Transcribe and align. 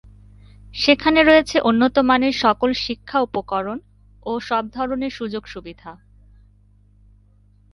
সেখানে 0.73 1.19
রয়েছে 1.23 1.57
উন্নত 1.61 1.95
মানের 1.99 2.35
সকল 2.35 2.69
শিক্ষা 2.85 3.17
উপকরণ 3.19 3.77
ও 4.25 4.31
সবধরনের 4.39 5.11
সুযোগ 5.11 5.43
সুবিধা। 5.47 5.91